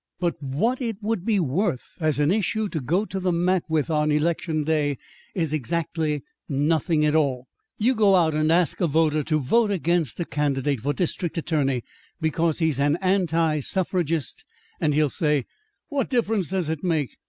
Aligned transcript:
But 0.19 0.41
what 0.41 0.81
it 0.81 0.97
would 1.03 1.25
be 1.25 1.39
worth 1.39 1.99
as 1.99 2.17
an 2.17 2.31
issue 2.31 2.67
to 2.69 2.79
go 2.79 3.05
to 3.05 3.19
the 3.19 3.31
mat 3.31 3.63
with 3.69 3.91
on 3.91 4.11
election 4.11 4.63
day, 4.63 4.97
is 5.35 5.53
exactly 5.53 6.23
nothing 6.49 7.05
at 7.05 7.15
all. 7.15 7.45
You 7.77 7.93
go 7.93 8.15
out 8.15 8.33
and 8.33 8.51
ask 8.51 8.81
a 8.81 8.87
voter 8.87 9.21
to 9.21 9.37
vote 9.37 9.69
against 9.69 10.19
a 10.19 10.25
candidate 10.25 10.81
for 10.81 10.91
district 10.93 11.37
attorney 11.37 11.83
because 12.19 12.57
he's 12.57 12.79
an 12.79 12.95
anti 12.99 13.59
suffragist, 13.59 14.43
and 14.79 14.95
he'll 14.95 15.07
say, 15.07 15.45
'What 15.89 16.09
difference 16.09 16.49
does 16.49 16.71
it 16.71 16.83
make? 16.83 17.17